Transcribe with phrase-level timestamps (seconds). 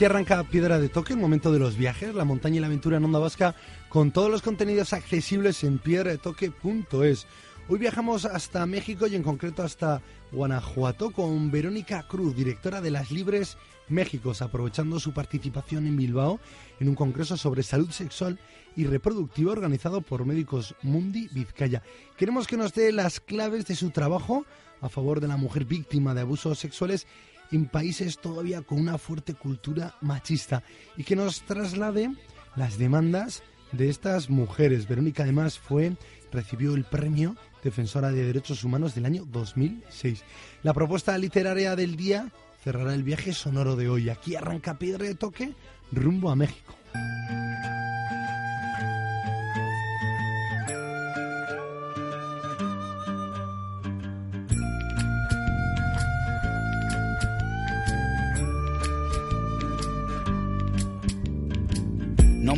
[0.00, 2.96] Aquí arranca Piedra de Toque, el momento de los viajes, la montaña y la aventura
[2.96, 3.54] en Onda Vasca,
[3.90, 7.26] con todos los contenidos accesibles en piedradetoque.es.
[7.68, 10.00] Hoy viajamos hasta México y en concreto hasta
[10.32, 13.58] Guanajuato con Verónica Cruz, directora de Las Libres
[13.90, 16.40] Méxicos, aprovechando su participación en Bilbao
[16.80, 18.38] en un congreso sobre salud sexual
[18.76, 21.82] y reproductiva organizado por Médicos Mundi Vizcaya.
[22.16, 24.46] Queremos que nos dé las claves de su trabajo
[24.80, 27.06] a favor de la mujer víctima de abusos sexuales
[27.52, 30.62] en países todavía con una fuerte cultura machista
[30.96, 32.10] y que nos traslade
[32.56, 34.88] las demandas de estas mujeres.
[34.88, 35.96] Verónica además fue
[36.32, 40.24] recibió el premio Defensora de Derechos Humanos del año 2006.
[40.62, 42.30] La propuesta literaria del día
[42.62, 44.10] cerrará el viaje sonoro de hoy.
[44.10, 45.54] Aquí arranca Piedra de Toque
[45.92, 46.74] rumbo a México.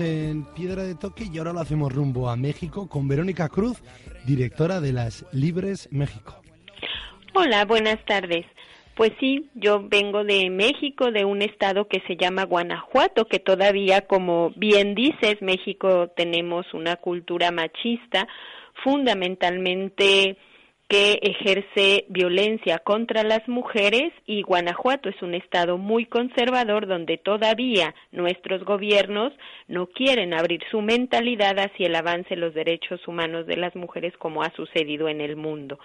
[0.00, 3.82] En Piedra de Toque y ahora lo hacemos rumbo a México con Verónica Cruz,
[4.24, 6.40] directora de Las Libres México.
[7.34, 8.46] Hola, buenas tardes.
[8.94, 14.06] Pues sí, yo vengo de México, de un estado que se llama Guanajuato, que todavía,
[14.06, 18.26] como bien dices, México tenemos una cultura machista,
[18.82, 20.38] fundamentalmente
[20.92, 27.94] que ejerce violencia contra las mujeres y Guanajuato es un estado muy conservador donde todavía
[28.10, 29.32] nuestros gobiernos
[29.68, 34.12] no quieren abrir su mentalidad hacia el avance de los derechos humanos de las mujeres
[34.18, 35.78] como ha sucedido en el mundo.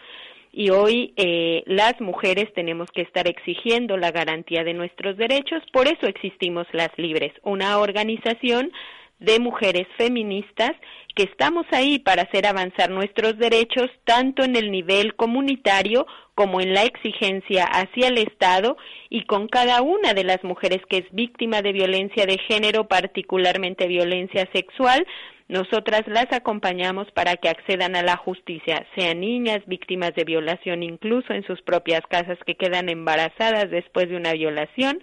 [0.52, 5.88] Y hoy eh, las mujeres tenemos que estar exigiendo la garantía de nuestros derechos, por
[5.88, 8.74] eso existimos las Libres, una organización
[9.20, 10.72] de mujeres feministas
[11.16, 16.06] que estamos ahí para hacer avanzar nuestros derechos tanto en el nivel comunitario
[16.36, 18.78] como en la exigencia hacia el Estado
[19.10, 23.88] y con cada una de las mujeres que es víctima de violencia de género, particularmente
[23.88, 25.08] violencia sexual,
[25.48, 31.34] nosotras las acompañamos para que accedan a la justicia, sean niñas víctimas de violación incluso
[31.34, 35.00] en sus propias casas que quedan embarazadas después de una violación,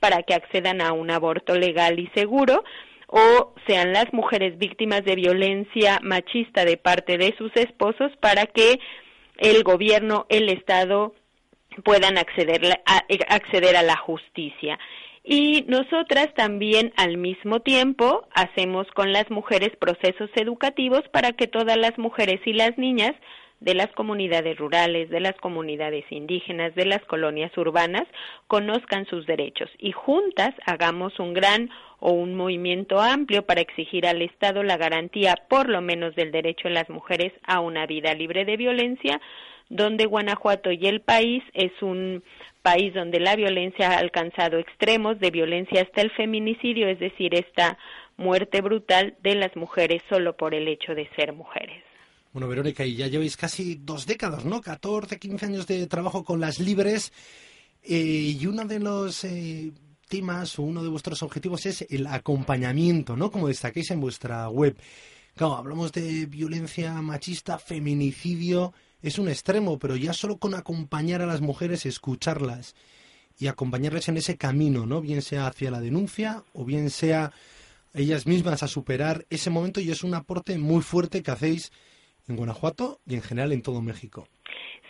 [0.00, 2.64] para que accedan a un aborto legal y seguro,
[3.08, 8.78] o sean las mujeres víctimas de violencia machista de parte de sus esposos para que
[9.38, 11.14] el gobierno, el Estado
[11.84, 14.78] puedan acceder a, acceder a la justicia.
[15.24, 21.76] Y nosotras también al mismo tiempo hacemos con las mujeres procesos educativos para que todas
[21.76, 23.14] las mujeres y las niñas
[23.60, 28.04] de las comunidades rurales, de las comunidades indígenas, de las colonias urbanas,
[28.46, 31.70] conozcan sus derechos y juntas hagamos un gran
[32.00, 36.68] o un movimiento amplio para exigir al Estado la garantía por lo menos del derecho
[36.68, 39.20] de las mujeres a una vida libre de violencia,
[39.68, 42.22] donde Guanajuato y el país es un
[42.62, 47.76] país donde la violencia ha alcanzado extremos de violencia hasta el feminicidio, es decir, esta
[48.16, 51.87] muerte brutal de las mujeres solo por el hecho de ser mujeres.
[52.38, 54.60] Bueno, Verónica, y ya lleváis casi dos décadas, ¿no?
[54.60, 57.12] 14, 15 años de trabajo con las libres.
[57.82, 59.72] Eh, y uno de los eh,
[60.06, 63.32] temas o uno de vuestros objetivos es el acompañamiento, ¿no?
[63.32, 64.78] Como destaquéis en vuestra web.
[65.34, 71.26] Claro, hablamos de violencia machista, feminicidio, es un extremo, pero ya solo con acompañar a
[71.26, 72.76] las mujeres, escucharlas
[73.36, 75.00] y acompañarles en ese camino, ¿no?
[75.00, 77.32] Bien sea hacia la denuncia o bien sea
[77.94, 81.72] ellas mismas a superar ese momento y es un aporte muy fuerte que hacéis
[82.28, 84.28] en Guanajuato y en general en todo México.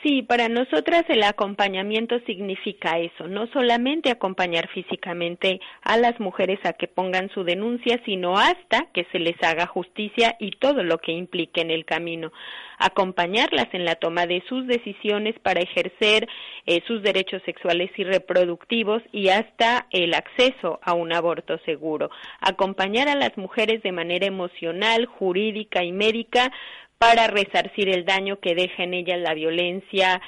[0.02, 6.75] Sí, para nosotras el acompañamiento significa eso, no solamente acompañar físicamente a las mujeres a
[6.75, 11.11] que pongan su denuncia, sino hasta que se les haga justicia y todo lo que
[11.11, 12.31] implique en el camino.
[12.79, 16.29] Acompañarlas en la toma de sus decisiones para ejercer
[16.64, 22.08] eh, sus derechos sexuales y reproductivos y hasta el acceso a un aborto seguro.
[22.41, 26.52] Acompañar a las mujeres de manera emocional, jurídica y médica
[26.98, 30.20] para resarcir el daño que deja en ellas la violencia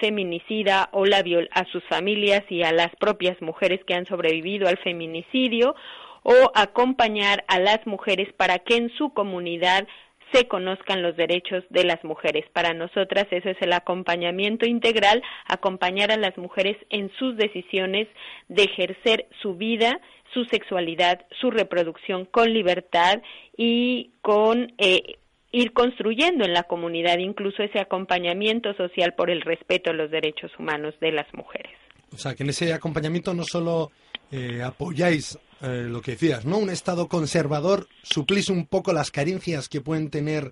[0.00, 4.78] feminicida o la a sus familias y a las propias mujeres que han sobrevivido al
[4.78, 5.76] feminicidio
[6.22, 9.86] o acompañar a las mujeres para que en su comunidad
[10.32, 12.44] se conozcan los derechos de las mujeres.
[12.52, 18.08] Para nosotras eso es el acompañamiento integral, acompañar a las mujeres en sus decisiones
[18.48, 20.00] de ejercer su vida,
[20.34, 23.22] su sexualidad, su reproducción con libertad
[23.56, 25.18] y con eh,
[25.56, 30.50] ir construyendo en la comunidad incluso ese acompañamiento social por el respeto a los derechos
[30.58, 31.72] humanos de las mujeres.
[32.12, 33.90] O sea, que en ese acompañamiento no solo
[34.30, 36.58] eh, apoyáis eh, lo que decías, ¿no?
[36.58, 40.50] Un Estado conservador, suplís un poco las carencias que pueden tener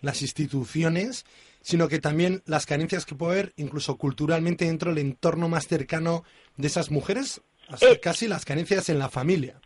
[0.00, 1.26] las instituciones,
[1.60, 6.22] sino que también las carencias que puede haber incluso culturalmente dentro del entorno más cercano
[6.56, 9.60] de esas mujeres, hasta eh, casi las carencias en la familia.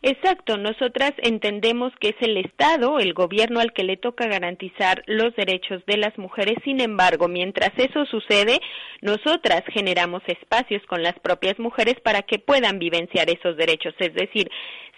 [0.00, 5.34] Exacto, nosotras entendemos que es el Estado, el gobierno al que le toca garantizar los
[5.34, 6.56] derechos de las mujeres.
[6.62, 8.60] Sin embargo, mientras eso sucede,
[9.00, 13.92] nosotras generamos espacios con las propias mujeres para que puedan vivenciar esos derechos.
[13.98, 14.48] Es decir,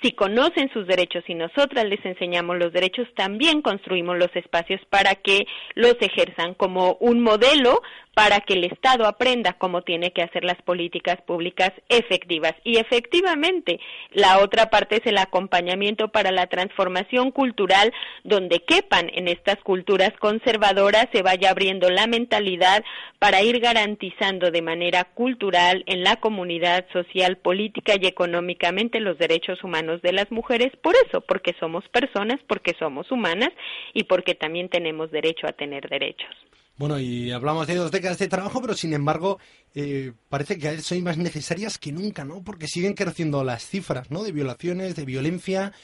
[0.03, 5.15] si conocen sus derechos y nosotras les enseñamos los derechos, también construimos los espacios para
[5.15, 7.81] que los ejerzan como un modelo
[8.15, 12.55] para que el Estado aprenda cómo tiene que hacer las políticas públicas efectivas.
[12.65, 13.79] Y efectivamente,
[14.11, 17.93] la otra parte es el acompañamiento para la transformación cultural,
[18.25, 22.85] donde quepan en estas culturas conservadoras, se vaya abriendo la mentalidad
[23.19, 29.63] para ir garantizando de manera cultural en la comunidad social, política y económicamente los derechos
[29.65, 33.51] humanos de las mujeres, por eso, porque somos personas, porque somos humanas
[33.95, 36.31] y porque también tenemos derecho a tener derechos.
[36.81, 39.39] Bueno, y hablamos de dos décadas de trabajo, pero sin embargo,
[39.75, 42.43] eh, parece que son más necesarias que nunca, ¿no?
[42.43, 44.23] Porque siguen creciendo las cifras, ¿no?
[44.23, 45.75] De violaciones, de violencia.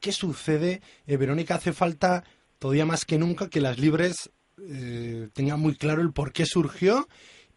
[0.00, 0.80] ¿Qué sucede?
[1.06, 2.24] Eh, Verónica, hace falta
[2.58, 4.30] todavía más que nunca que las libres
[4.70, 7.08] eh, tengan muy claro el por qué surgió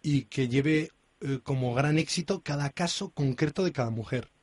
[0.01, 0.91] y que lleve
[1.43, 4.34] como gran éxito cada caso concreto de cada mujer.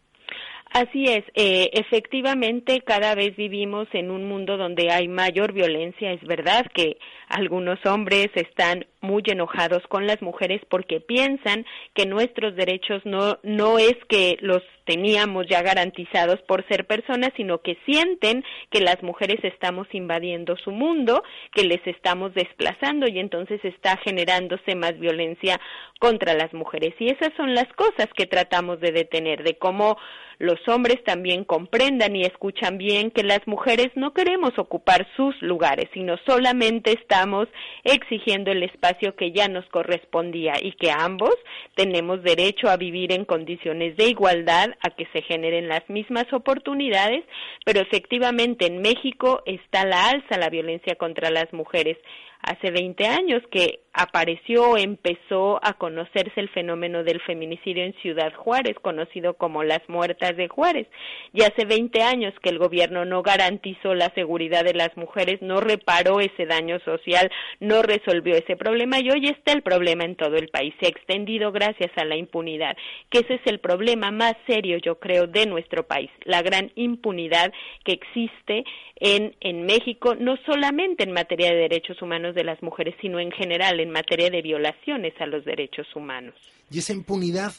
[0.73, 6.13] Así es, eh, efectivamente cada vez vivimos en un mundo donde hay mayor violencia.
[6.13, 6.97] Es verdad que
[7.29, 13.79] algunos hombres están muy enojados con las mujeres porque piensan que nuestros derechos no, no
[13.79, 19.39] es que los teníamos ya garantizados por ser personas, sino que sienten que las mujeres
[19.43, 25.61] estamos invadiendo su mundo, que les estamos desplazando y entonces está generándose más violencia
[25.99, 26.95] contra las mujeres.
[26.99, 29.97] Y esas son las cosas que tratamos de detener, de cómo
[30.39, 35.89] los hombres también comprendan y escuchan bien que las mujeres no queremos ocupar sus lugares,
[35.95, 37.47] sino solamente estamos
[37.85, 41.35] exigiendo el espacio que ya nos correspondía y que ambos
[41.75, 47.25] tenemos derecho a vivir en condiciones de igualdad, a que se generen las mismas oportunidades,
[47.65, 51.97] pero efectivamente en México está la alza la violencia contra las mujeres.
[52.43, 58.77] Hace 20 años que apareció, empezó a conocerse el fenómeno del feminicidio en Ciudad Juárez,
[58.81, 60.87] conocido como las muertas de Juárez.
[61.33, 65.61] Ya hace 20 años que el gobierno no garantizó la seguridad de las mujeres, no
[65.61, 67.31] reparó ese daño social,
[67.61, 70.75] no resolvió ese problema y hoy está el problema en todo el país.
[70.81, 72.77] Se ha extendido gracias a la impunidad,
[73.11, 77.53] que ese es el problema más serio, yo creo, de nuestro país, la gran impunidad
[77.85, 78.65] que existe
[78.97, 83.33] en, en México, no solamente en materia de derechos humanos de las mujeres, sino en
[83.33, 86.35] general en materia de violaciones a los derechos humanos.
[86.71, 87.53] Y esa impunidad,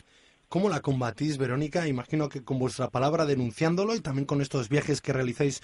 [0.49, 1.87] ¿cómo la combatís, Verónica?
[1.87, 5.61] Imagino que con vuestra palabra denunciándolo y también con estos viajes que realizáis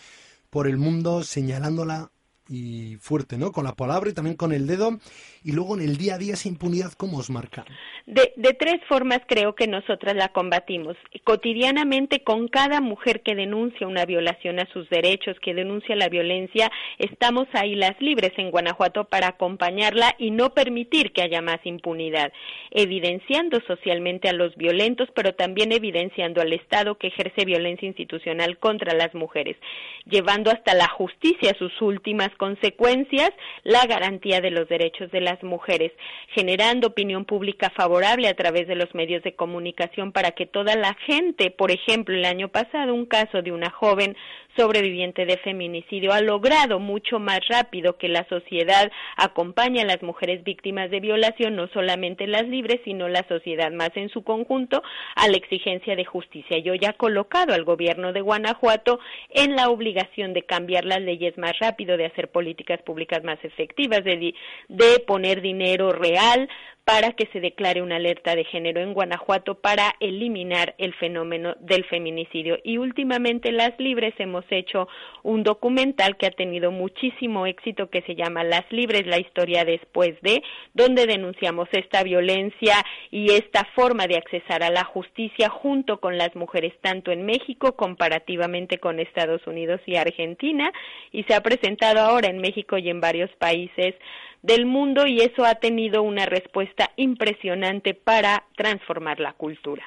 [0.50, 2.12] por el mundo señalándola
[2.50, 3.52] y fuerte, ¿no?
[3.52, 4.98] Con la palabra y también con el dedo.
[5.44, 7.64] Y luego en el día a día esa impunidad, ¿cómo os marca?
[8.06, 10.98] De, de tres formas creo que nosotras la combatimos.
[11.24, 16.72] Cotidianamente con cada mujer que denuncia una violación a sus derechos, que denuncia la violencia,
[16.98, 22.34] estamos ahí las libres en Guanajuato para acompañarla y no permitir que haya más impunidad,
[22.72, 28.94] evidenciando socialmente a los violentos, pero también evidenciando al Estado que ejerce violencia institucional contra
[28.94, 29.58] las mujeres,
[30.06, 33.30] llevando hasta la justicia sus últimas consecuencias
[33.64, 35.92] la garantía de los derechos de las mujeres,
[36.30, 40.96] generando opinión pública favorable a través de los medios de comunicación para que toda la
[41.06, 44.16] gente, por ejemplo, el año pasado un caso de una joven
[44.60, 50.44] sobreviviente de feminicidio ha logrado mucho más rápido que la sociedad acompañe a las mujeres
[50.44, 54.84] víctimas de violación, no solamente las libres, sino la sociedad más en su conjunto,
[55.16, 56.58] a la exigencia de justicia.
[56.58, 59.00] Yo ya he colocado al gobierno de Guanajuato
[59.30, 64.04] en la obligación de cambiar las leyes más rápido, de hacer políticas públicas más efectivas,
[64.04, 64.34] de,
[64.68, 66.50] de poner dinero real
[66.90, 71.86] para que se declare una alerta de género en Guanajuato para eliminar el fenómeno del
[71.86, 72.58] feminicidio.
[72.64, 74.88] Y últimamente las Libres hemos hecho
[75.22, 80.20] un documental que ha tenido muchísimo éxito que se llama Las Libres, la historia después
[80.24, 80.42] de,
[80.74, 86.36] donde denunciamos esta violencia y esta forma de accesar a la justicia junto con las
[86.36, 90.72] mujeres tanto en México comparativamente con Estados Unidos y Argentina
[91.12, 93.94] y se ha presentado ahora en México y en varios países
[94.42, 99.84] del mundo y eso ha tenido una respuesta impresionante para transformar la cultura.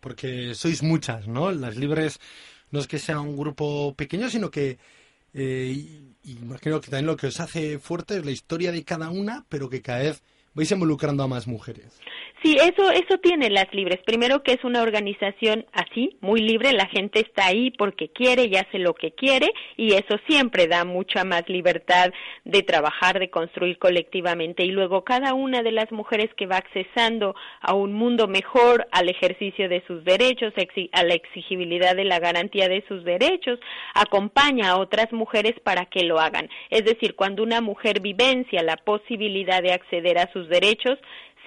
[0.00, 1.50] Porque sois muchas, ¿no?
[1.50, 2.20] Las libres
[2.70, 4.78] no es que sea un grupo pequeño, sino que
[5.34, 9.44] eh, imagino que también lo que os hace fuerte es la historia de cada una,
[9.48, 10.22] pero que cada vez
[10.58, 12.00] vais involucrando a más mujeres.
[12.42, 13.98] Sí, eso, eso tiene las libres.
[14.04, 18.54] Primero que es una organización así, muy libre, la gente está ahí porque quiere y
[18.54, 22.12] hace lo que quiere y eso siempre da mucha más libertad
[22.44, 27.34] de trabajar, de construir colectivamente y luego cada una de las mujeres que va accesando
[27.60, 30.52] a un mundo mejor, al ejercicio de sus derechos,
[30.92, 33.58] a la exigibilidad de la garantía de sus derechos,
[33.94, 36.48] acompaña a otras mujeres para que lo hagan.
[36.70, 40.98] Es decir, cuando una mujer vivencia la posibilidad de acceder a sus derechos,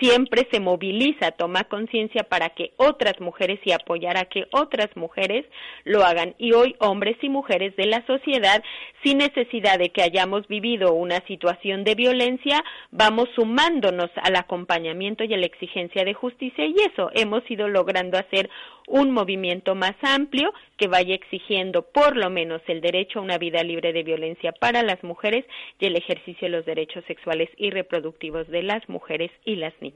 [0.01, 5.45] siempre se moviliza, toma conciencia para que otras mujeres y apoyar a que otras mujeres
[5.83, 6.33] lo hagan.
[6.39, 8.63] Y hoy hombres y mujeres de la sociedad,
[9.03, 15.33] sin necesidad de que hayamos vivido una situación de violencia, vamos sumándonos al acompañamiento y
[15.33, 18.49] a la exigencia de justicia y eso hemos ido logrando hacer
[18.87, 23.63] un movimiento más amplio que vaya exigiendo por lo menos el derecho a una vida
[23.63, 25.45] libre de violencia para las mujeres
[25.79, 29.90] y el ejercicio de los derechos sexuales y reproductivos de las mujeres y las niñas.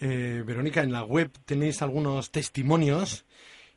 [0.00, 3.24] Eh, Verónica, en la web tenéis algunos testimonios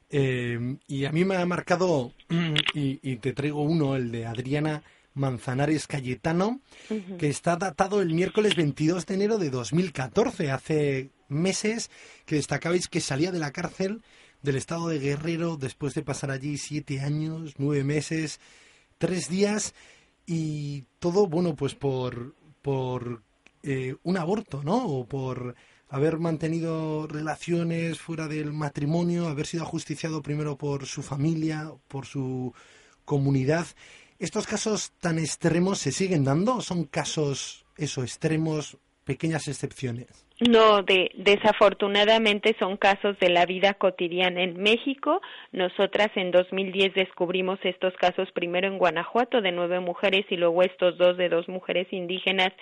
[0.10, 2.14] eh, y a mí me ha marcado,
[2.74, 4.84] y, y, te traigo uno, el de Adriana
[5.14, 6.62] Manzanares Cayetano,
[7.18, 11.92] que está datado el miércoles 22 de enero de 2014, hace meses
[12.26, 14.02] que destacabais que salía de la cárcel
[14.42, 18.40] del estado de Guerrero después de pasar allí siete años, nueve meses,
[18.98, 19.74] tres días
[20.26, 23.22] y todo, bueno, pues por, por
[23.64, 24.86] eh, un aborto, ¿no?
[24.86, 25.56] O por
[25.90, 32.54] haber mantenido relaciones fuera del matrimonio, haber sido ajusticiado primero por su familia, por su
[33.06, 33.66] comunidad.
[34.20, 36.62] ¿Estos casos tan extremos se siguen dando?
[36.62, 40.29] ¿Son casos, eso, extremos, pequeñas excepciones?
[40.48, 45.22] No, de, desafortunadamente son casos de la vida cotidiana en México.
[45.52, 50.98] Nosotras en 2010 descubrimos estos casos primero en Guanajuato de nueve mujeres y luego estos
[50.98, 52.54] dos de dos mujeres indígenas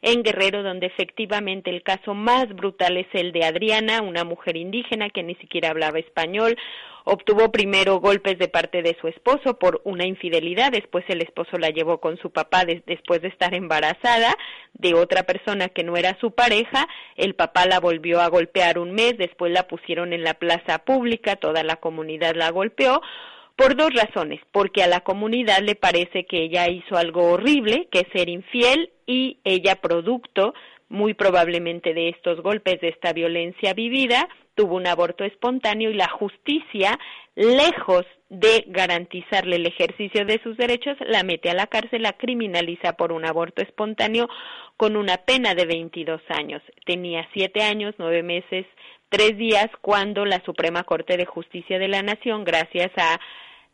[0.00, 5.10] en Guerrero, donde efectivamente el caso más brutal es el de Adriana, una mujer indígena
[5.10, 6.56] que ni siquiera hablaba español
[7.08, 11.70] obtuvo primero golpes de parte de su esposo por una infidelidad, después el esposo la
[11.70, 14.34] llevó con su papá después de estar embarazada
[14.74, 16.88] de otra persona que no era su pareja,
[17.26, 21.36] el papá la volvió a golpear un mes, después la pusieron en la plaza pública,
[21.36, 23.02] toda la comunidad la golpeó,
[23.56, 28.00] por dos razones, porque a la comunidad le parece que ella hizo algo horrible, que
[28.00, 30.54] es ser infiel, y ella producto
[30.88, 36.08] muy probablemente de estos golpes, de esta violencia vivida, tuvo un aborto espontáneo y la
[36.08, 36.98] justicia,
[37.36, 42.94] lejos de garantizarle el ejercicio de sus derechos, la mete a la cárcel, la criminaliza
[42.94, 44.28] por un aborto espontáneo
[44.76, 46.62] con una pena de 22 años.
[46.84, 48.66] Tenía siete años, nueve meses,
[49.10, 53.20] tres días cuando la Suprema Corte de Justicia de la Nación, gracias a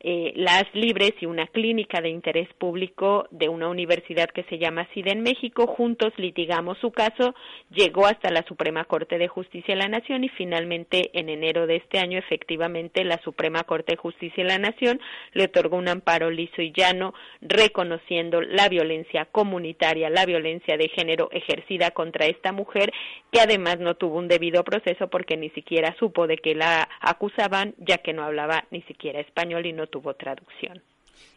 [0.05, 4.85] eh, las Libres y una clínica de interés público de una universidad que se llama
[4.93, 5.65] SIDA en México.
[5.65, 7.33] Juntos litigamos su caso,
[7.71, 11.77] llegó hasta la Suprema Corte de Justicia de la Nación y finalmente en enero de
[11.77, 14.99] este año efectivamente la Suprema Corte de Justicia de la Nación
[15.31, 21.29] le otorgó un amparo liso y llano reconociendo la violencia comunitaria, la violencia de género
[21.31, 22.91] ejercida contra esta mujer
[23.31, 27.73] que además no tuvo un debido proceso porque ni siquiera supo de que la acusaban
[27.77, 30.81] ya que no hablaba ni siquiera español y no tuvo traducción.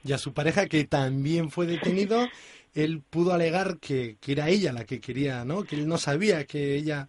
[0.03, 2.27] Y a su pareja, que también fue detenido,
[2.75, 5.65] él pudo alegar que, era ella la que quería, ¿no?
[5.65, 7.09] Que él no sabía que ella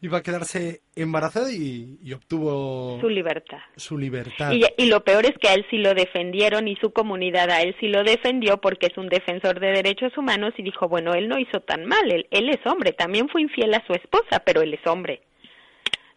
[0.00, 3.58] iba a quedarse embarazada y, obtuvo su libertad.
[3.76, 4.52] Su libertad.
[4.52, 7.76] Y, lo peor es que a él sí lo defendieron y su comunidad a él
[7.78, 11.38] sí lo defendió porque es un defensor de derechos humanos y dijo, bueno, él no
[11.38, 14.74] hizo tan mal, él, él es hombre, también fue infiel a su esposa, pero él
[14.74, 15.22] es hombre.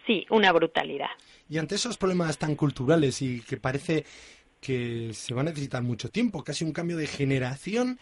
[0.07, 1.09] Sí, una brutalidad.
[1.49, 4.05] Y ante esos problemas tan culturales y que parece
[4.59, 7.99] que se va a necesitar mucho tiempo, casi un cambio de generación.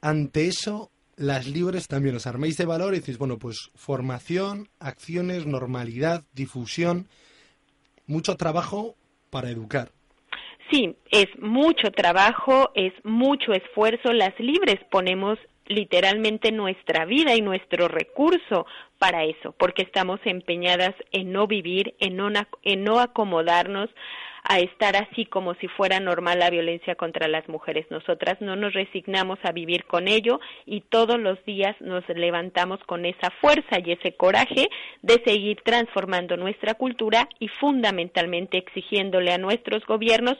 [0.00, 5.46] Ante eso, las libres también os arméis de valor y decís, bueno, pues formación, acciones,
[5.46, 7.08] normalidad, difusión,
[8.06, 8.96] mucho trabajo
[9.30, 9.90] para educar.
[10.70, 14.12] Sí, es mucho trabajo, es mucho esfuerzo.
[14.12, 18.66] Las libres ponemos literalmente nuestra vida y nuestro recurso
[18.98, 22.28] para eso, porque estamos empeñadas en no vivir, en no,
[22.62, 23.90] en no acomodarnos
[24.44, 27.86] a estar así como si fuera normal la violencia contra las mujeres.
[27.90, 33.04] Nosotras no nos resignamos a vivir con ello y todos los días nos levantamos con
[33.04, 34.68] esa fuerza y ese coraje
[35.02, 40.38] de seguir transformando nuestra cultura y fundamentalmente exigiéndole a nuestros gobiernos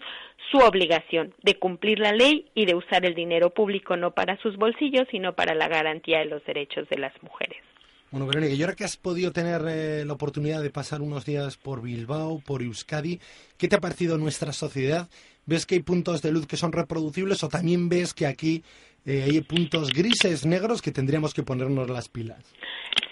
[0.50, 4.56] su obligación de cumplir la ley y de usar el dinero público no para sus
[4.56, 7.58] bolsillos, sino para la garantía de los derechos de las mujeres.
[8.10, 11.56] Bueno, Verónica, y ahora que has podido tener eh, la oportunidad de pasar unos días
[11.56, 13.20] por Bilbao, por Euskadi,
[13.56, 15.08] ¿qué te ha parecido nuestra sociedad?
[15.46, 18.64] ¿Ves que hay puntos de luz que son reproducibles o también ves que aquí
[19.06, 22.44] eh, hay puntos grises, negros, que tendríamos que ponernos las pilas?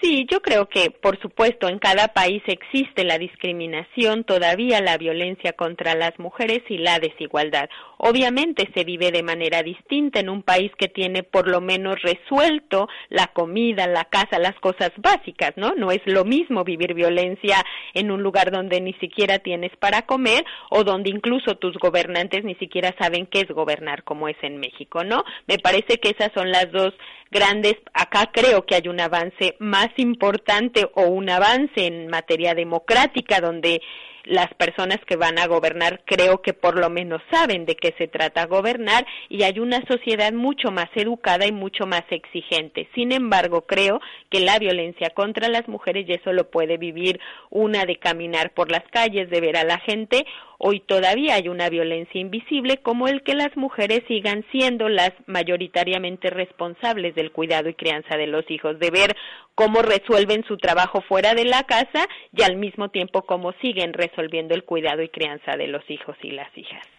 [0.01, 5.51] Sí, yo creo que, por supuesto, en cada país existe la discriminación, todavía la violencia
[5.53, 7.69] contra las mujeres y la desigualdad.
[7.97, 12.87] Obviamente se vive de manera distinta en un país que tiene por lo menos resuelto
[13.09, 15.73] la comida, la casa, las cosas básicas, ¿no?
[15.75, 17.57] No es lo mismo vivir violencia
[17.93, 22.55] en un lugar donde ni siquiera tienes para comer o donde incluso tus gobernantes ni
[22.55, 25.25] siquiera saben qué es gobernar como es en México, ¿no?
[25.45, 26.93] Me parece que esas son las dos
[27.31, 27.75] grandes.
[27.93, 33.81] Acá creo que hay un avance más importante o un avance en materia democrática donde
[34.25, 38.07] las personas que van a gobernar creo que por lo menos saben de qué se
[38.07, 42.87] trata gobernar y hay una sociedad mucho más educada y mucho más exigente.
[42.93, 43.99] Sin embargo, creo
[44.29, 48.71] que la violencia contra las mujeres, y eso lo puede vivir una de caminar por
[48.71, 50.25] las calles, de ver a la gente,
[50.59, 56.29] hoy todavía hay una violencia invisible como el que las mujeres sigan siendo las mayoritariamente
[56.29, 59.15] responsables del cuidado y crianza de los hijos, de ver
[59.55, 64.53] cómo resuelven su trabajo fuera de la casa y al mismo tiempo cómo siguen resolviendo
[64.53, 66.98] el cuidado y crianza de los hijos y las hijas.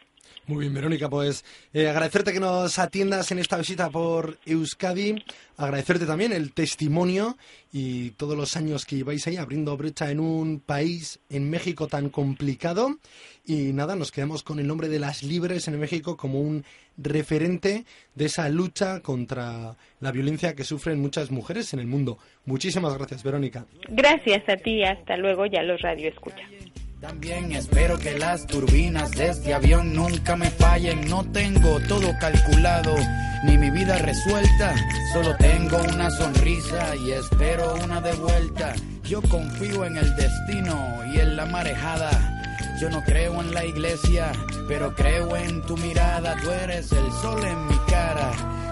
[0.51, 5.15] Muy bien, Verónica, pues eh, agradecerte que nos atiendas en esta visita por Euskadi,
[5.57, 7.39] agradecerte también el testimonio
[7.73, 12.09] y todos los años que lleváis ahí abriendo brecha en un país, en México, tan
[12.09, 12.97] complicado.
[13.47, 16.65] Y nada, nos quedamos con el nombre de las libres en México como un
[16.99, 17.85] referente
[18.17, 22.19] de esa lucha contra la violencia que sufren muchas mujeres en el mundo.
[22.45, 23.67] Muchísimas gracias, Verónica.
[23.89, 26.43] Gracias a ti, hasta luego, ya los radio escucha.
[27.01, 31.09] También espero que las turbinas de este avión nunca me fallen.
[31.09, 32.95] No tengo todo calculado,
[33.43, 34.75] ni mi vida resuelta.
[35.15, 38.75] Solo tengo una sonrisa y espero una de vuelta.
[39.05, 40.77] Yo confío en el destino
[41.15, 42.11] y en la marejada.
[42.79, 44.33] Yo no creo en la iglesia,
[44.69, 46.37] pero creo en tu mirada.
[46.43, 48.31] Tú eres el sol en mi cara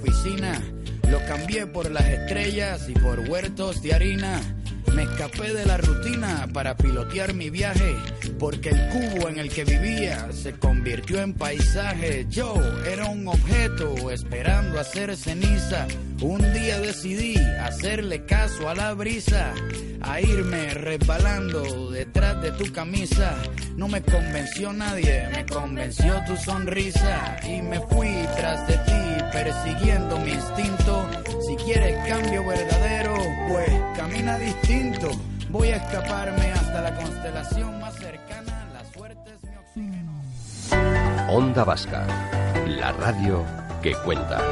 [0.00, 0.60] oficina
[1.10, 4.40] lo cambié por las estrellas y por huertos de harina.
[4.94, 7.94] Me escapé de la rutina para pilotear mi viaje,
[8.40, 12.26] porque el cubo en el que vivía se convirtió en paisaje.
[12.30, 12.54] Yo
[12.90, 15.86] era un objeto esperando hacer ceniza.
[16.22, 19.52] Un día decidí hacerle caso a la brisa,
[20.00, 23.36] a irme resbalando detrás de tu camisa.
[23.76, 30.18] No me convenció nadie, me convenció tu sonrisa y me fui tras de ti persiguiendo
[30.18, 31.10] mi instinto.
[31.46, 33.14] Si quieres cambio verdadero,
[33.48, 35.10] pues camina distinto.
[35.50, 38.19] Voy a escaparme hasta la constelación más cercana.
[41.32, 42.04] Onda Vasca,
[42.66, 43.44] la radio
[43.80, 44.42] que cuenta.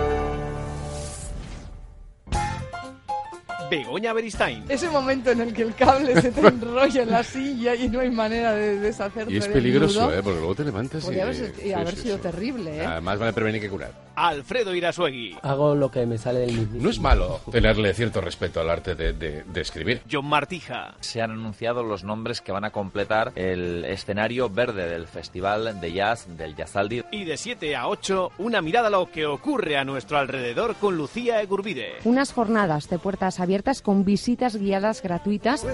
[3.68, 4.62] Begoña Beristain.
[4.68, 7.98] Ese momento en el que el cable se te enrolla en la silla y no
[7.98, 10.22] hay manera de deshacerse Y es del peligroso, nudo, ¿eh?
[10.22, 11.06] Porque luego te levantas y...
[11.06, 12.22] Podría haber, y sí, haber sí, sido sí.
[12.22, 12.86] terrible, ¿eh?
[12.86, 14.07] Además vale prevenir que curar.
[14.26, 15.36] Alfredo Irasuegui.
[15.42, 16.78] Hago lo que me sale del mismo.
[16.82, 20.02] No es malo tenerle cierto respeto al arte de, de- de escribir.
[20.10, 20.94] John Martija.
[21.00, 25.92] se han anunciado los nombres que van a completar el escenario verde del Festival de
[25.92, 27.04] Jazz del Jazzaldi.
[27.12, 30.96] Y de 7 a 8, una mirada a lo que ocurre a nuestro alrededor con
[30.96, 31.96] Lucía Egurbide.
[32.04, 35.64] Unas jornadas de puertas abiertas con visitas guiadas gratuitas.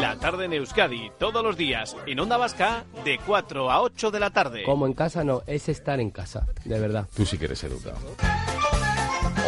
[0.00, 4.20] La tarde en Euskadi, todos los días, en Onda Vasca, de 4 a 8 de
[4.20, 4.62] la tarde.
[4.64, 6.91] Como en casa no, es estar en casa, de verdad.
[7.14, 7.96] Tú sí que eres educado.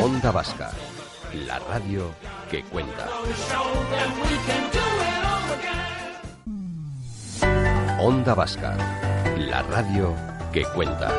[0.00, 0.70] Onda Vasca,
[1.46, 2.10] la radio
[2.50, 3.08] que cuenta.
[8.00, 8.76] Onda Vasca,
[9.38, 10.14] la radio
[10.52, 11.12] que cuenta.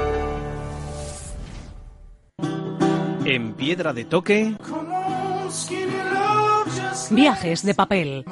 [3.26, 4.56] En Piedra de Toque,
[7.12, 8.26] Viajes de papel.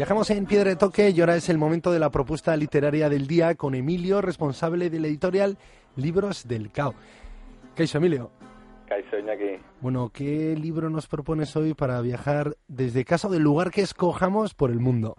[0.00, 3.26] Viajamos en Piedra de Toque y ahora es el momento de la propuesta literaria del
[3.26, 5.58] día con Emilio, responsable de la editorial
[5.94, 6.94] Libros del Cao.
[7.76, 8.30] ¿Qué hizo Emilio?
[8.88, 9.58] Iñaki.
[9.82, 14.54] Bueno, ¿qué libro nos propones hoy para viajar desde casa o del lugar que escojamos
[14.54, 15.16] por el mundo?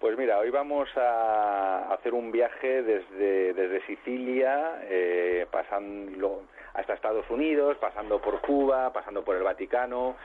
[0.00, 6.42] Pues mira, hoy vamos a hacer un viaje desde, desde Sicilia, eh, pasando
[6.74, 10.16] hasta Estados Unidos, pasando por Cuba, pasando por el Vaticano,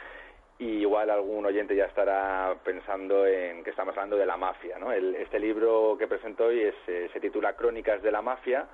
[0.59, 4.77] y igual algún oyente ya estará pensando en que estamos hablando de la mafia.
[4.77, 4.91] ¿no?
[4.91, 8.67] Este libro que presento hoy es, eh, se titula Crónicas de la Mafia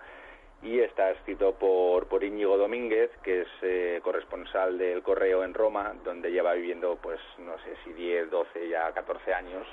[0.63, 5.93] y está escrito por, por Íñigo Domínguez, que es eh, corresponsal del Correo en Roma,
[6.03, 9.67] donde lleva viviendo, pues no sé si 10, 12, ya 14 años.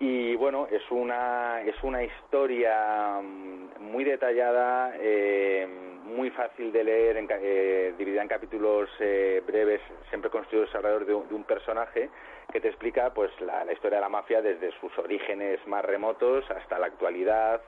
[0.00, 5.66] Y bueno, es una, es una historia mm, muy detallada, eh,
[6.08, 11.14] muy fácil de leer, en eh, dividida en capítulos eh, breves, siempre construidos alrededor de
[11.14, 12.10] un, de un personaje
[12.52, 16.78] que te explica pues la, historia de la mafia desde sus orígenes más remotos hasta
[16.78, 17.60] la actualidad,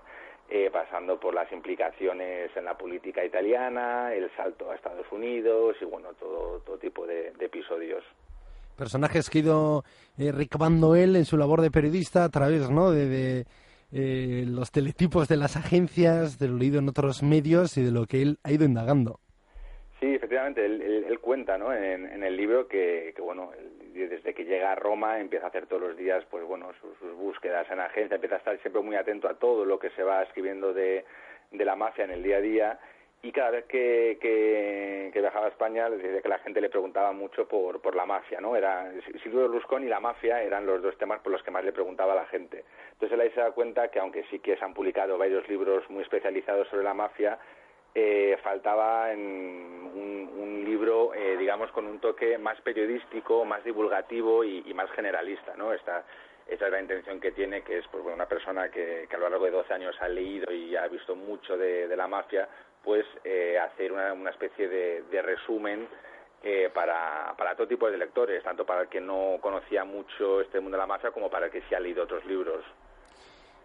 [0.49, 5.85] eh, pasando por las implicaciones en la política italiana, el salto a Estados Unidos y
[5.85, 8.03] bueno, todo, todo tipo de- de episodios.
[8.77, 9.85] Personajes que ha ido
[10.19, 12.91] eh, recabando él en su labor de periodista a través ¿no?
[12.91, 13.45] de, de,
[13.93, 18.07] eh, los teletipos de las agencias, de lo leído en otros medios y de lo
[18.07, 19.21] que él ha ido indagando.
[19.99, 21.73] Sí, efectivamente, él, él- él cuenta ¿no?
[21.75, 23.51] en, en el libro que, que, bueno,
[23.93, 27.15] desde que llega a Roma empieza a hacer todos los días pues bueno sus, sus
[27.17, 30.23] búsquedas en agencia, empieza a estar siempre muy atento a todo lo que se va
[30.23, 31.05] escribiendo de,
[31.51, 32.79] de la mafia en el día a día
[33.23, 36.71] y cada vez que, que, que viajaba a España les decía que la gente le
[36.71, 38.57] preguntaba mucho por, por la mafia, ¿no?
[38.57, 38.91] Era
[39.23, 42.15] Silvio Berlusconi y la mafia eran los dos temas por los que más le preguntaba
[42.15, 42.65] a la gente.
[42.93, 45.89] Entonces él ahí se da cuenta que aunque sí que se han publicado varios libros
[45.91, 47.39] muy especializados sobre la mafia,
[47.95, 54.73] eh, faltaba en un, libro, eh, digamos, con un toque más periodístico, más divulgativo y,
[54.73, 55.73] más generalista, ¿no?
[55.73, 56.05] Esta,
[56.47, 59.29] esta es la intención que tiene, que es pues, una persona que, que a lo
[59.29, 62.49] largo de 12 años ha leído y ha visto mucho de, de la mafia,
[62.85, 65.89] pues eh, hacer una, una especie de, de resumen
[66.43, 70.61] eh, para, para todo tipo de lectores, tanto para el que no conocía mucho este
[70.61, 72.65] mundo de la mafia como para el que sí ha leído otros libros.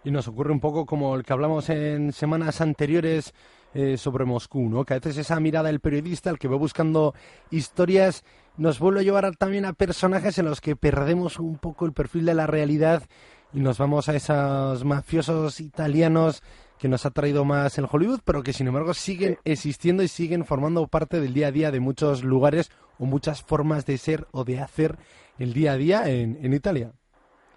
[0.04, 3.34] Y nos ocurre un poco como el que hablamos en semanas anteriores
[3.74, 4.86] eh, sobre Moscú, ¿no?
[4.86, 7.14] Que a veces esa mirada del periodista, el que va buscando
[7.50, 8.24] historias,
[8.58, 12.26] nos vuelve a llevar también a personajes en los que perdemos un poco el perfil
[12.26, 13.04] de la realidad
[13.54, 16.44] y nos vamos a esos mafiosos italianos
[16.80, 20.46] que nos ha traído más el Hollywood, pero que sin embargo siguen existiendo y siguen
[20.46, 24.44] formando parte del día a día de muchos lugares o muchas formas de ser o
[24.44, 24.96] de hacer
[25.40, 26.92] el día a día en, en Italia.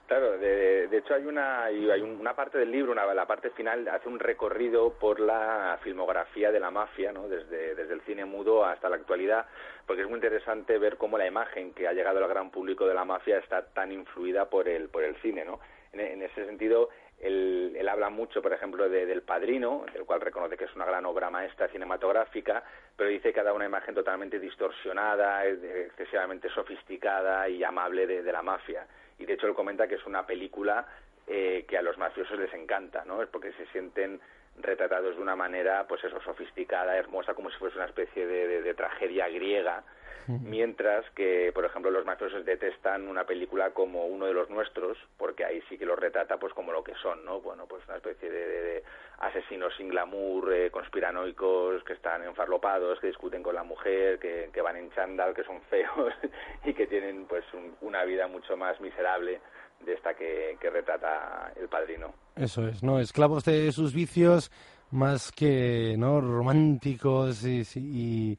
[0.08, 3.86] Claro, de, de hecho hay una hay una parte del libro, una, la parte final
[3.88, 7.28] hace un recorrido por la filmografía de la mafia, ¿no?
[7.28, 9.44] Desde desde el cine mudo hasta la actualidad,
[9.86, 12.94] porque es muy interesante ver cómo la imagen que ha llegado al gran público de
[12.94, 15.60] la mafia está tan influida por el por el cine, ¿no?
[15.92, 16.88] En, ese sentido,
[17.20, 20.84] él, él, habla mucho, por ejemplo, de, del Padrino, del cual reconoce que es una
[20.84, 22.62] gran obra maestra cinematográfica,
[22.96, 28.42] pero dice que dado una imagen totalmente distorsionada, excesivamente sofisticada y amable de, de la
[28.42, 28.86] mafia.
[29.18, 30.86] Y de hecho él comenta que es una película
[31.26, 33.22] eh, que a los mafiosos les encanta, ¿no?
[33.22, 34.20] Es porque se sienten
[34.56, 38.74] retratados de una manera, pues eso, sofisticada, hermosa, como si fuese una especie de, de
[38.74, 39.84] tragedia griega
[40.28, 45.44] mientras que, por ejemplo, los mafiosos detestan una película como uno de los nuestros, porque
[45.44, 47.40] ahí sí que los retrata pues como lo que son, ¿no?
[47.40, 48.84] Bueno, pues una especie de,
[49.18, 54.76] asesinos sin glamour, eh, conspiranoicos, que están enfarlopados, que discuten con la mujer, que, van
[54.76, 56.12] en chándal, que son feos
[56.64, 57.44] y que tienen pues
[57.80, 59.40] una vida mucho más miserable
[59.84, 62.12] de esta que, que retrata el padrino.
[62.36, 62.98] Eso es, ¿no?
[62.98, 64.50] Esclavos de sus vicios
[64.90, 66.20] más que, ¿no?
[66.20, 68.38] Románticos y, y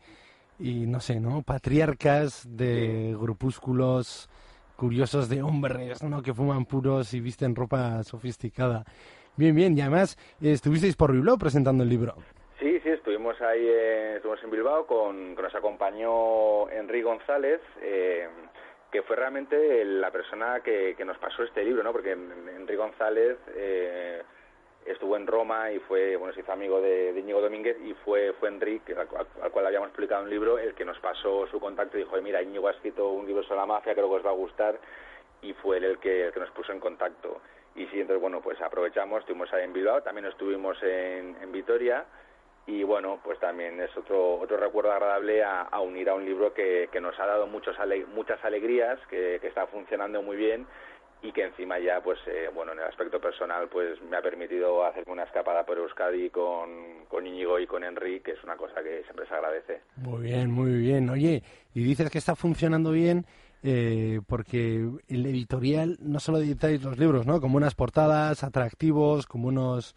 [0.59, 1.41] y no sé, ¿no?
[1.41, 4.29] Patriarcas de grupúsculos
[4.75, 6.21] curiosos de hombres, ¿no?
[6.21, 8.83] Que fuman puros y visten ropa sofisticada.
[9.35, 12.15] Bien, bien, y además estuvisteis por Bilbao presentando el libro.
[12.59, 18.27] Sí, sí, estuvimos ahí, eh, estuvimos en Bilbao con, nos acompañó Enrique González, eh,
[18.91, 21.93] que fue realmente la persona que, que, nos pasó este libro, ¿no?
[21.93, 24.23] Porque Enrique González eh,
[24.91, 28.49] estuvo en Roma y fue, bueno, se hizo amigo de, Íñigo Domínguez y fue, fue
[28.49, 29.07] Enrique, al,
[29.51, 32.67] cual habíamos publicado un libro, el que nos pasó su contacto y dijo, mira, Íñigo
[32.67, 34.79] ha escrito un libro sobre la mafia, creo que os va a gustar,
[35.41, 37.39] y fue él el que, el que nos puso en contacto.
[37.75, 42.05] Y sí, entonces, bueno, pues aprovechamos, estuvimos ahí en Bilbao, también estuvimos en, en Vitoria,
[42.65, 46.89] y bueno, pues también es otro, otro recuerdo agradable a, unir a un libro que,
[46.91, 47.75] que nos ha dado muchos
[48.13, 50.67] muchas alegrías, que está funcionando muy bien
[51.21, 54.85] y que encima ya pues eh, bueno en el aspecto personal pues me ha permitido
[54.85, 58.81] hacerme una escapada por Euskadi con, con Íñigo y con Enrique que es una cosa
[58.81, 63.25] que siempre se agradece muy bien muy bien oye y dices que está funcionando bien
[63.63, 69.49] eh, porque el editorial no solo editáis los libros no como unas portadas atractivos como
[69.49, 69.95] unos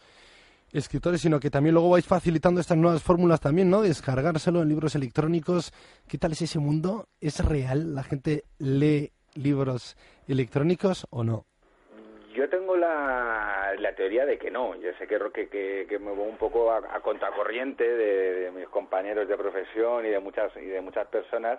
[0.73, 3.83] escritores, sino que también luego vais facilitando estas nuevas fórmulas también, ¿no?
[3.83, 5.73] Descargárselo en libros electrónicos.
[6.09, 7.09] ¿Qué tal es ese mundo?
[7.21, 7.95] ¿Es real?
[7.95, 9.97] ¿La gente lee libros
[10.29, 11.45] electrónicos o no?
[12.35, 14.75] Yo tengo la, la teoría de que no.
[14.77, 15.19] Yo sé que,
[15.49, 20.19] que, que, me voy un poco a, contracorriente de, mis compañeros de profesión y de
[20.19, 21.59] muchas y de muchas personas,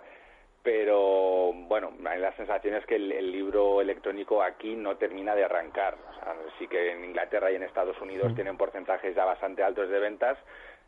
[0.64, 5.96] pero bueno, la sensación es que el, libro electrónico aquí no termina de arrancar.
[6.10, 9.88] O sea, sí que en Inglaterra y en Estados Unidos tienen porcentajes ya bastante altos
[9.88, 10.38] de ventas,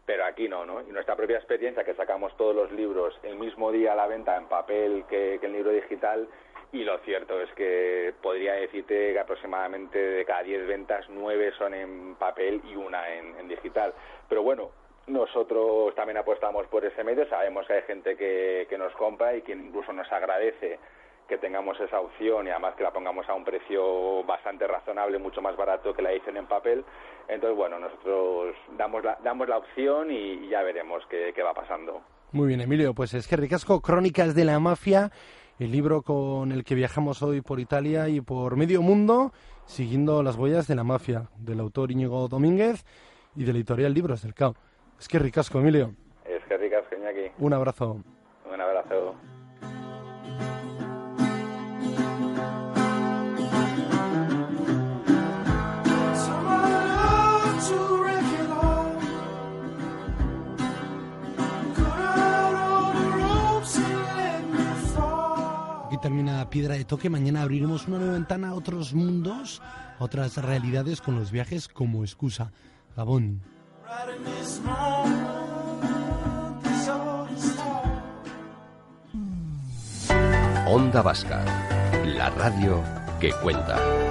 [0.05, 0.81] pero aquí no, ¿no?
[0.81, 4.37] Y nuestra propia experiencia, que sacamos todos los libros el mismo día a la venta
[4.37, 6.29] en papel que, que el libro digital,
[6.73, 11.75] y lo cierto es que podría decirte que aproximadamente de cada 10 ventas, 9 son
[11.75, 13.95] en papel y una en, digital.
[14.29, 14.71] Pero bueno,
[15.07, 19.43] nosotros también apostamos por ese medio, sabemos que hay gente que, que nos compra y
[19.43, 20.79] que incluso nos agradece
[21.29, 25.43] que tengamos esa opción y además que la pongamos a un precio bastante razonable, mucho
[25.43, 26.85] más barato que la dicen en papel.
[27.29, 32.03] Entonces, bueno, nosotros damos la, damos la opción y, ya veremos qué, qué va pasando.
[32.33, 35.11] Muy bien, Emilio, pues es que ricasco, Crónicas de la Mafia
[35.59, 39.33] el libro con el que viajamos hoy por Italia y por medio mundo,
[39.65, 42.85] siguiendo las huellas de la mafia, del autor Íñigo Domínguez
[43.35, 44.55] y del editorial Libros del Cao.
[44.99, 45.95] Es que ricasco, Emilio.
[46.25, 47.33] Es que ricasco, Iñaki.
[47.39, 48.03] Un abrazo.
[48.53, 49.15] Un abrazo.
[66.07, 67.11] Termina Piedra de Toque.
[67.11, 69.61] Mañana abriremos una nueva ventana a otros mundos,
[69.99, 72.53] otras realidades con los viajes como excusa.
[72.97, 73.43] Gabón.
[80.69, 81.45] Onda Vasca,
[82.05, 82.85] la radio
[83.21, 84.06] que cuenta.